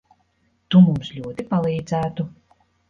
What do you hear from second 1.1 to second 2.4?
ļoti palīdzētu.